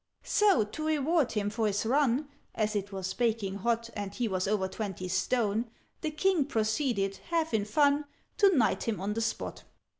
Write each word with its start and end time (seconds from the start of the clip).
"So, 0.23 0.63
to 0.63 0.83
reward 0.87 1.33
him 1.33 1.51
for 1.51 1.67
his 1.67 1.85
run 1.85 2.27
(As 2.55 2.75
it 2.75 2.91
was 2.91 3.13
baking 3.13 3.57
hot, 3.57 3.91
And 3.95 4.11
he 4.15 4.27
was 4.27 4.47
over 4.47 4.67
twenty 4.67 5.07
stone), 5.07 5.69
The 6.01 6.09
King 6.09 6.45
proceeded, 6.45 7.17
half 7.29 7.53
in 7.53 7.65
fun, 7.65 8.05
To 8.37 8.49
knight 8.49 8.87
him 8.87 8.99
on 8.99 9.13
the 9.13 9.21
spot." 9.21 9.63